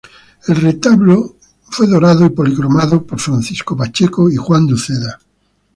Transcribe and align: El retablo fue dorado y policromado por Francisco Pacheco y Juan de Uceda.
El 0.47 0.55
retablo 0.55 1.35
fue 1.61 1.85
dorado 1.85 2.25
y 2.25 2.29
policromado 2.31 3.05
por 3.05 3.19
Francisco 3.19 3.77
Pacheco 3.77 4.31
y 4.31 4.35
Juan 4.35 4.65
de 4.65 4.73
Uceda. 4.73 5.19